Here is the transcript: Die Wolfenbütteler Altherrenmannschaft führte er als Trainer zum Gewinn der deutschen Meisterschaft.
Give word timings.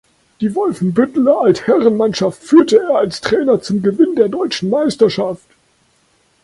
Die 0.39 0.55
Wolfenbütteler 0.55 1.41
Altherrenmannschaft 1.41 2.41
führte 2.41 2.77
er 2.79 2.95
als 2.97 3.21
Trainer 3.21 3.61
zum 3.61 3.83
Gewinn 3.83 4.15
der 4.15 4.29
deutschen 4.29 4.71
Meisterschaft. 4.71 5.45